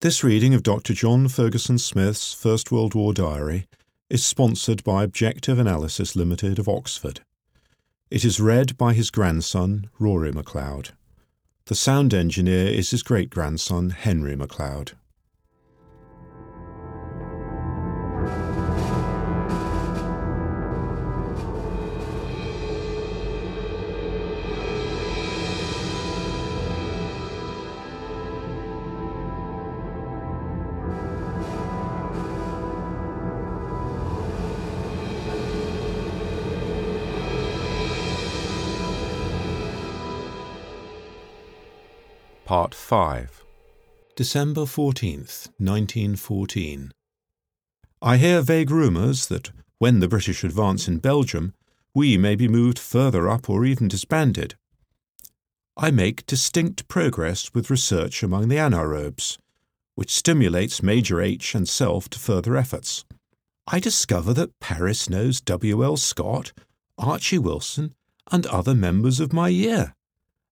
[0.00, 0.94] This reading of Dr.
[0.94, 3.66] John Ferguson Smith's First World War Diary
[4.08, 7.22] is sponsored by Objective Analysis Limited of Oxford.
[8.08, 10.90] It is read by his grandson, Rory MacLeod.
[11.64, 14.92] The sound engineer is his great grandson, Henry MacLeod.
[42.48, 43.44] Part 5
[44.16, 46.92] December 14th, 1914.
[48.00, 51.52] I hear vague rumours that when the British advance in Belgium,
[51.92, 54.54] we may be moved further up or even disbanded.
[55.76, 59.36] I make distinct progress with research among the anaerobes,
[59.94, 63.04] which stimulates Major H and self to further efforts.
[63.66, 65.84] I discover that Paris knows W.
[65.84, 65.98] L.
[65.98, 66.54] Scott,
[66.96, 67.94] Archie Wilson,
[68.32, 69.94] and other members of my year.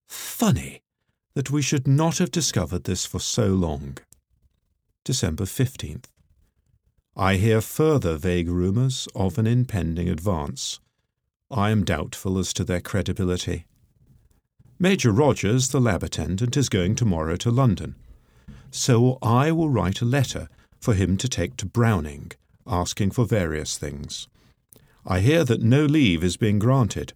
[0.06, 0.82] Funny
[1.36, 3.98] that we should not have discovered this for so long.
[5.04, 6.06] December 15th.
[7.14, 10.80] I hear further vague rumours of an impending advance.
[11.50, 13.66] I am doubtful as to their credibility.
[14.78, 17.96] Major Rogers, the lab attendant, is going tomorrow to London,
[18.70, 20.48] so I will write a letter
[20.80, 22.32] for him to take to Browning,
[22.66, 24.26] asking for various things.
[25.06, 27.12] I hear that no leave is being granted,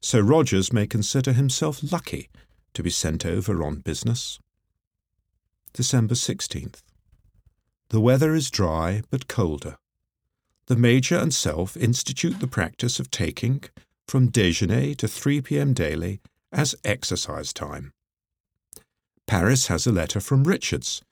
[0.00, 2.30] so Rogers may consider himself lucky
[2.78, 4.38] to be sent over on business.
[5.72, 6.80] December 16th.
[7.88, 9.78] The weather is dry but colder.
[10.66, 13.64] The Major and self institute the practice of taking,
[14.06, 15.72] from déjeuner to 3 p.m.
[15.72, 16.20] daily,
[16.52, 17.92] as exercise time.
[19.26, 21.02] Paris has a letter from Richards,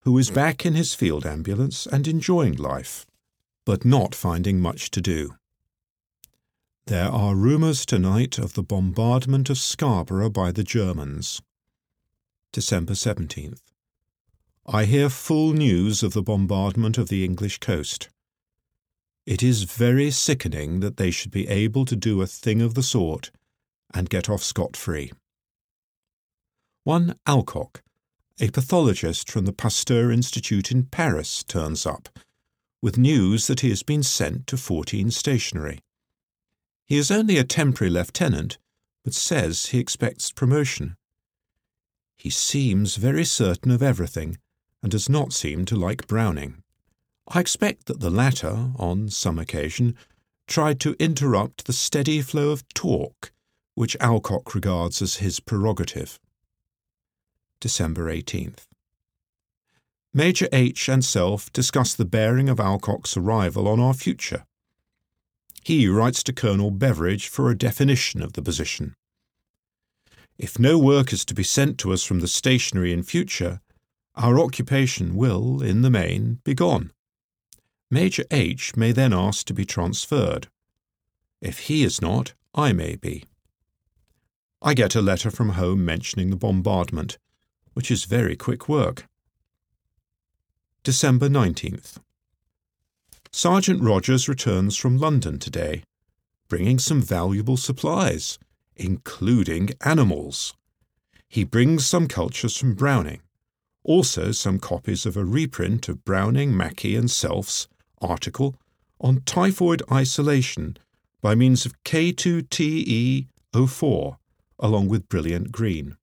[0.00, 3.06] who is back in his field ambulance and enjoying life,
[3.64, 5.36] but not finding much to do.
[6.86, 11.40] There are rumours tonight of the bombardment of Scarborough by the Germans.
[12.52, 13.62] December 17th.
[14.66, 18.10] I hear full news of the bombardment of the English coast.
[19.24, 22.82] It is very sickening that they should be able to do a thing of the
[22.82, 23.30] sort
[23.94, 25.10] and get off scot free.
[26.82, 27.82] One Alcock,
[28.38, 32.10] a pathologist from the Pasteur Institute in Paris, turns up
[32.82, 35.80] with news that he has been sent to 14 stationary.
[36.86, 38.58] He is only a temporary lieutenant,
[39.04, 40.96] but says he expects promotion.
[42.16, 44.38] He seems very certain of everything,
[44.82, 46.62] and does not seem to like Browning.
[47.28, 49.96] I expect that the latter, on some occasion,
[50.46, 53.32] tried to interrupt the steady flow of talk
[53.74, 56.20] which Alcock regards as his prerogative.
[57.60, 58.66] December 18th.
[60.12, 64.44] Major H and self discuss the bearing of Alcock's arrival on our future.
[65.64, 68.94] He writes to Colonel Beveridge for a definition of the position.
[70.36, 73.62] If no work is to be sent to us from the stationary in future,
[74.14, 76.92] our occupation will, in the main, be gone.
[77.90, 80.48] Major H may then ask to be transferred.
[81.40, 83.24] If he is not, I may be.
[84.60, 87.16] I get a letter from home mentioning the bombardment,
[87.72, 89.06] which is very quick work.
[90.82, 91.96] December 19th.
[93.36, 95.82] Sergeant Rogers returns from London today,
[96.48, 98.38] bringing some valuable supplies,
[98.76, 100.54] including animals.
[101.26, 103.22] He brings some cultures from Browning,
[103.82, 107.66] also some copies of a reprint of Browning, Mackie, and Self's
[108.00, 108.54] article
[109.00, 110.76] on typhoid isolation
[111.20, 114.16] by means of K2TE04,
[114.60, 115.96] along with brilliant green.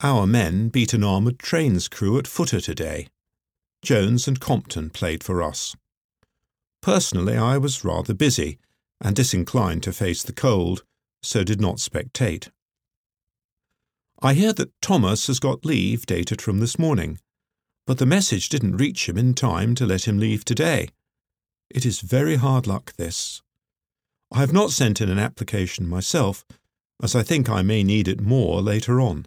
[0.00, 3.08] Our men beat an armoured trains crew at footer today.
[3.82, 5.76] Jones and Compton played for us.
[6.82, 8.58] Personally, I was rather busy
[9.00, 10.84] and disinclined to face the cold,
[11.22, 12.50] so did not spectate.
[14.20, 17.20] I hear that Thomas has got leave dated from this morning,
[17.86, 20.88] but the message didn't reach him in time to let him leave today.
[21.70, 23.42] It is very hard luck, this.
[24.32, 26.44] I have not sent in an application myself,
[27.02, 29.26] as I think I may need it more later on.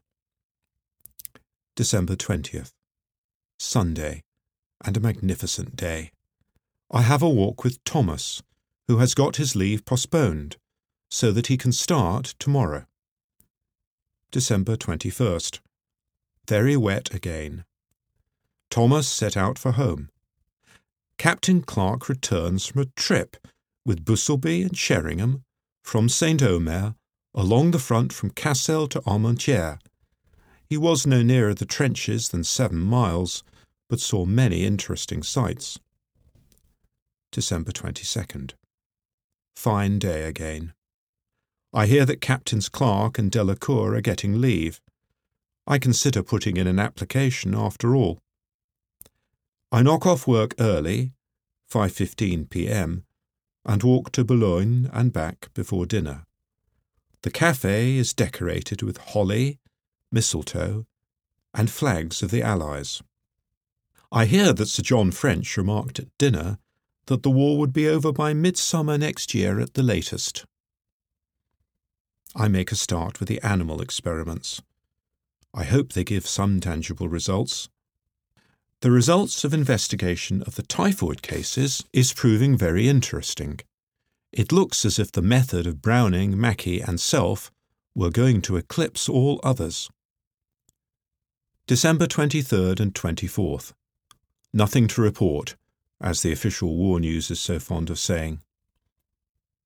[1.76, 2.72] December 20th.
[3.60, 4.24] Sunday,
[4.84, 6.12] and a magnificent day.
[6.92, 8.42] I have a walk with Thomas,
[8.88, 10.58] who has got his leave postponed,
[11.10, 12.86] so that he can start tomorrow.
[14.32, 15.60] December 21st.
[16.48, 17.66] Very wet again.
[18.70, 20.10] Thomas set out for home.
[21.18, 23.38] Captain Clark returns from a trip
[23.86, 25.44] with Busselby and Sheringham
[25.84, 26.42] from St.
[26.44, 26.96] Omer
[27.34, 29.80] along the front from Cassel to Armentières.
[30.68, 33.44] He was no nearer the trenches than seven miles,
[33.90, 35.80] but saw many interesting sights.
[37.36, 38.54] December 22nd.
[39.58, 40.74] Fine day again.
[41.74, 44.80] I hear that Captains Clark and Delacour are getting leave.
[45.68, 48.20] I consider putting in an application after all.
[49.70, 51.12] I knock off work early,
[51.70, 53.04] 5:15 p.m.,
[53.66, 56.24] and walk to Boulogne and back before dinner.
[57.24, 59.60] The cafe is decorated with holly,
[60.10, 60.86] mistletoe,
[61.54, 63.04] and flags of the Allies.
[64.10, 66.60] I hear that Sir John French remarked at dinner
[67.08, 70.46] that the war would be over by midsummer next year at the latest.
[72.36, 74.62] I make a start with the animal experiments.
[75.54, 77.70] I hope they give some tangible results.
[78.82, 83.60] The results of investigation of the typhoid cases is proving very interesting.
[84.34, 87.52] It looks as if the method of Browning, Mackie, and Self
[87.96, 89.90] were going to eclipse all others.
[91.68, 93.72] December 23rd and 24th.
[94.54, 95.56] Nothing to report,
[96.02, 98.42] as the official war news is so fond of saying.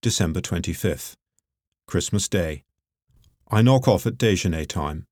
[0.02, 1.16] December 25th.
[1.88, 2.64] Christmas Day.
[3.50, 5.08] I knock off at déjeuner time.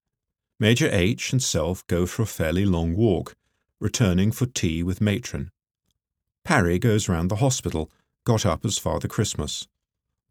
[0.59, 3.35] Major H and self go for a fairly long walk,
[3.79, 5.51] returning for tea with matron.
[6.43, 7.91] Parry goes round the hospital
[8.27, 9.69] got up as Father Christmas.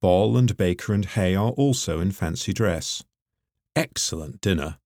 [0.02, 3.02] Ball and Baker and Hay are also in fancy dress.
[3.74, 4.76] Excellent dinner.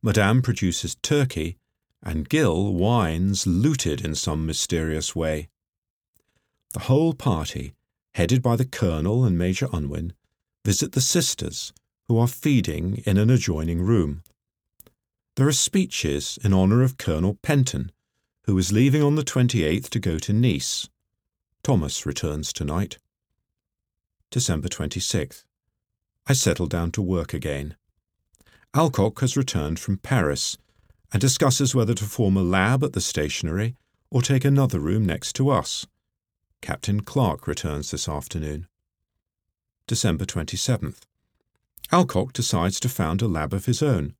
[0.00, 1.58] Madame produces turkey,
[2.04, 5.48] and Gill wines looted in some mysterious way.
[6.74, 7.72] The whole party,
[8.12, 10.12] headed by the Colonel and Major Unwin,
[10.64, 11.72] visit the sisters,
[12.06, 14.22] who are feeding in an adjoining room.
[15.36, 17.90] There are speeches in honour of Colonel Penton,
[18.44, 20.88] who is leaving on the 28th to go to Nice.
[21.62, 22.98] Thomas returns tonight.
[24.30, 25.44] December 26th.
[26.26, 27.76] I settle down to work again.
[28.74, 30.58] Alcock has returned from Paris
[31.12, 33.76] and discusses whether to form a lab at the stationary
[34.10, 35.86] or take another room next to us.
[36.60, 38.66] Captain Clark returns this afternoon.
[39.86, 41.00] December 27th.
[41.92, 44.14] Alcock decides to found a lab of his own.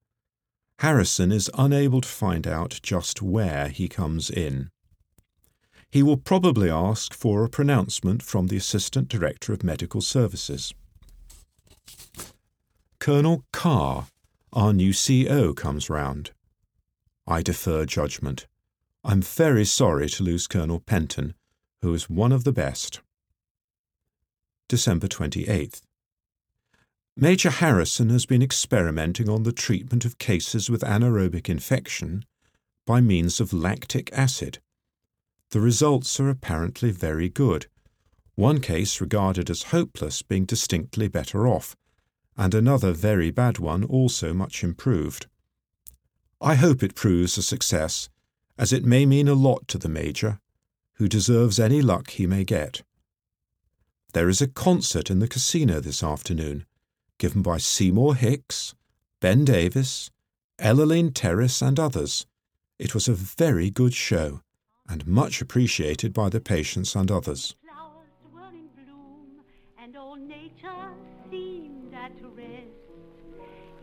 [0.80, 4.70] Harrison is unable to find out just where he comes in
[5.94, 10.74] he will probably ask for a pronouncement from the Assistant Director of Medical Services.
[12.98, 14.08] Colonel Carr,
[14.52, 16.32] our new CO, comes round.
[17.26, 18.46] I defer judgment.
[19.02, 21.34] I'm very sorry to lose Colonel Penton,
[21.82, 23.00] who is one of the best.
[24.68, 25.82] December 28th.
[27.16, 32.24] Major Harrison has been experimenting on the treatment of cases with anaerobic infection
[32.86, 34.58] by means of lactic acid.
[35.50, 37.66] The results are apparently very good,
[38.34, 41.76] one case regarded as hopeless being distinctly better off,
[42.36, 45.26] and another very bad one also much improved.
[46.44, 48.10] I hope it proves a success,
[48.58, 50.40] as it may mean a lot to the Major,
[50.96, 52.82] who deserves any luck he may get.
[54.12, 56.66] There is a concert in the casino this afternoon,
[57.16, 58.74] given by Seymour Hicks,
[59.20, 60.10] Ben Davis,
[60.58, 62.26] Ellaline Terriss, and others.
[62.78, 64.42] It was a very good show
[64.86, 67.54] and much appreciated by the patients and others.
[67.64, 68.52] Flowers were
[69.82, 69.92] In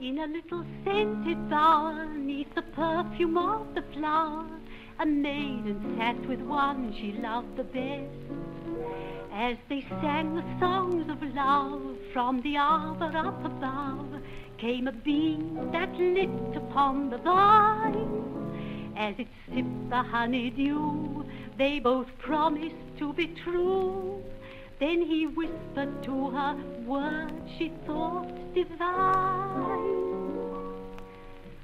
[0.04, 4.48] a little scented bower, neath the perfume of the flower,
[5.00, 8.10] a maiden sat with one she loved the best.
[9.32, 14.24] As they sang the songs of love from the arbor up above,
[14.58, 21.24] came a beam that lit upon the vine as it sipped the honeydew.
[21.60, 24.24] They both promised to be true.
[24.80, 29.71] Then he whispered to her words she thought divine.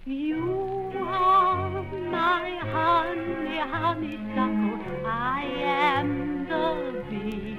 [0.08, 5.06] You are my honey, honeysuckle.
[5.06, 7.58] I am the bee.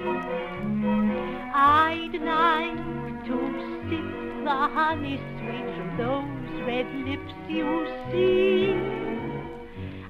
[1.53, 3.37] I'd like to
[3.85, 8.73] sip the honey sweet from those red lips you see.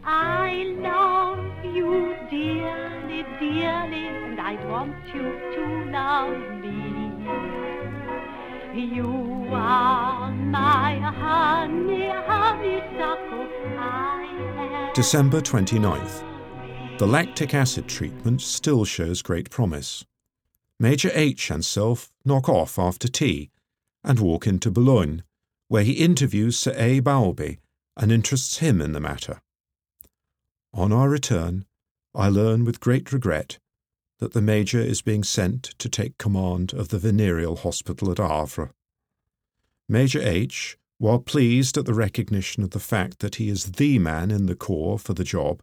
[0.05, 1.43] I love
[1.75, 5.23] you dearly, dearly, and I want you
[5.55, 7.58] to love me.
[8.75, 13.47] You are my honey, honeysuckle.
[14.93, 16.97] December 29th.
[16.99, 20.05] The lactic acid treatment still shows great promise.
[20.79, 23.49] Major H and self knock off after tea
[24.03, 25.23] and walk into Boulogne,
[25.67, 26.99] where he interviews Sir A.
[26.99, 27.57] Bowlby
[27.97, 29.41] and interests him in the matter.
[30.75, 31.65] On our return,
[32.13, 33.57] I learn with great regret
[34.19, 38.71] that the Major is being sent to take command of the venereal hospital at Havre.
[39.87, 44.29] Major H, while pleased at the recognition of the fact that he is the man
[44.29, 45.61] in the Corps for the job,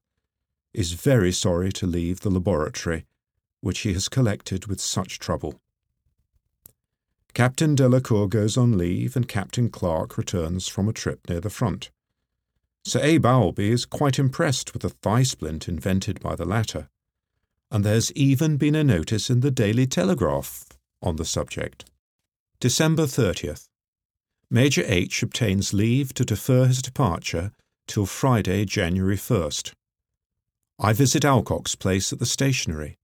[0.72, 3.04] is very sorry to leave the laboratory,
[3.60, 5.60] which he has collected with such trouble.
[7.34, 11.90] Captain Delacour goes on leave, and Captain Clark returns from a trip near the front.
[12.86, 13.18] Sir A.
[13.18, 16.88] Bowlby is quite impressed with the thigh splint invented by the latter,
[17.70, 20.64] and there's even been a notice in the Daily Telegraph
[21.02, 21.85] on the subject.
[22.61, 23.68] December 30th.
[24.50, 27.50] Major H obtains leave to defer his departure
[27.87, 29.73] till Friday, January 1st.
[30.78, 32.99] I visit Alcock's place at the stationary.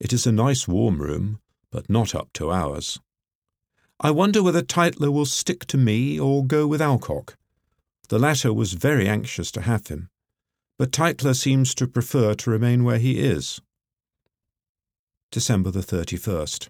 [0.00, 1.40] It is a nice warm room,
[1.70, 2.98] but not up to ours.
[4.00, 7.36] I wonder whether Tytler will stick to me or go with Alcock.
[8.08, 10.08] The latter was very anxious to have him,
[10.78, 13.60] but Tytler seems to prefer to remain where he is.
[15.32, 16.68] December the 31st.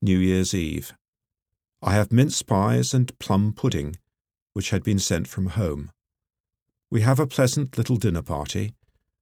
[0.00, 0.94] New Year's Eve.
[1.82, 3.96] I have mince pies and plum pudding,
[4.54, 5.90] which had been sent from home.
[6.90, 8.74] We have a pleasant little dinner party,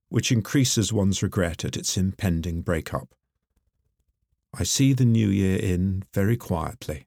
[0.08, 3.08] which increases one's regret at its impending break-up.
[4.54, 7.06] I see the new year in very quietly.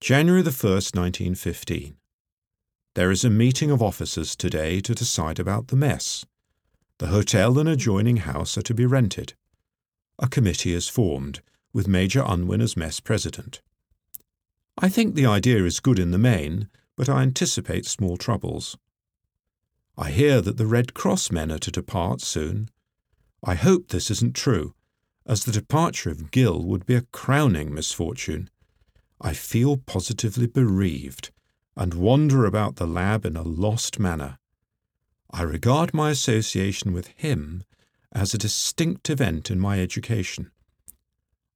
[0.00, 1.96] January the 1st, 1915.
[2.94, 6.26] There is a meeting of officers today to decide about the mess.
[6.98, 9.34] The hotel and adjoining house are to be rented.
[10.18, 11.42] A committee is formed,
[11.72, 13.60] with Major Unwin as mess president.
[14.78, 18.78] I think the idea is good in the main, but I anticipate small troubles.
[19.98, 22.70] I hear that the Red Cross men are to depart soon.
[23.42, 24.74] I hope this isn't true,
[25.26, 28.48] as the departure of Gill would be a crowning misfortune.
[29.20, 31.30] I feel positively bereaved
[31.76, 34.38] and wander about the lab in a lost manner.
[35.30, 37.64] I regard my association with him
[38.16, 40.50] as a distinct event in my education.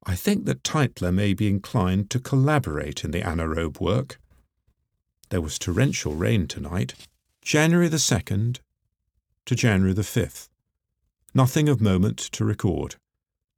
[0.04, 4.20] I think that Tytler may be inclined to collaborate in the anaerobe work.
[5.30, 6.94] There was torrential rain tonight,
[7.40, 8.58] January the 2nd
[9.46, 10.50] to January the 5th.
[11.32, 12.96] Nothing of moment to record.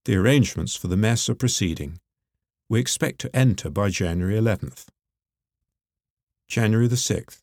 [0.05, 1.99] The arrangements for the mess are proceeding.
[2.69, 4.87] We expect to enter by January 11th.
[6.47, 7.43] January the 6th.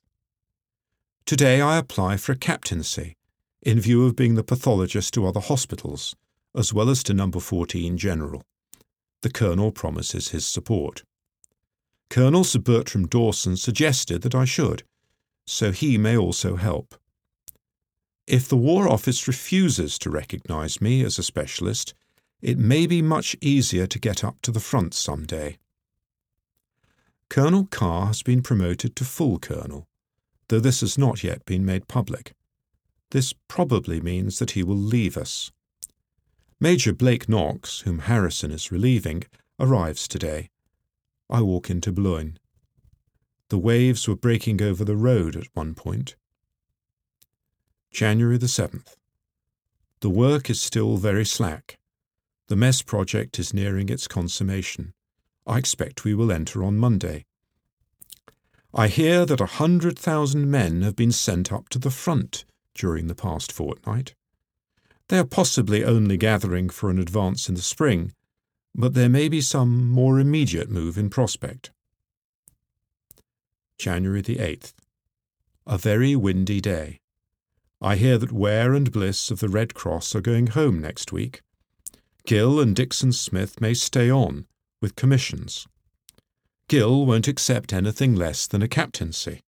[1.26, 3.18] Today I apply for a captaincy
[3.62, 6.16] in view of being the pathologist to other hospitals,
[6.56, 8.44] as well as to number 14 general
[9.22, 11.04] the Colonel promises his support.
[12.10, 14.84] Colonel Sir Bertram Dawson suggested that I should,
[15.46, 16.96] so he may also help.
[18.26, 21.94] If the War Office refuses to recognise me as a specialist,
[22.42, 25.58] it may be much easier to get up to the front some day.
[27.30, 29.88] Colonel Carr has been promoted to full colonel,
[30.48, 32.34] though this has not yet been made public.
[33.12, 35.52] This probably means that he will leave us.
[36.60, 39.24] Major Blake Knox, whom Harrison is relieving,
[39.60, 40.50] arrives today.
[41.30, 42.38] I walk into Boulogne.
[43.50, 46.16] The waves were breaking over the road at one point.
[47.92, 48.96] January the 7th.
[50.02, 51.80] The work is still very slack.
[52.48, 54.94] The mess project is nearing its consummation.
[55.48, 57.26] I expect we will enter on Monday.
[58.72, 62.46] I hear that a hundred thousand men have been sent up to the front
[62.80, 64.16] during the past fortnight.
[65.10, 68.14] They are possibly only gathering for an advance in the spring,
[68.74, 71.72] but there may be some more immediate move in prospect.
[73.78, 74.74] January the 8th.
[75.68, 77.00] A very windy day.
[77.82, 81.42] I hear that Ware and Bliss of the Red Cross are going home next week.
[82.26, 84.46] Gill and Dixon Smith may stay on,
[84.82, 85.68] with commissions.
[86.70, 89.42] Gill won't accept anything less than a captaincy,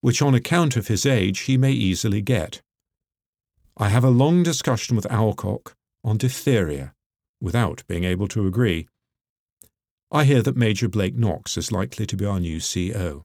[0.00, 2.60] which on account of his age he may easily get.
[3.76, 6.94] I have a long discussion with Alcock on diphtheria,
[7.40, 8.88] without being able to agree.
[10.10, 13.22] I hear that Major Blake Knox is likely to be our new CO.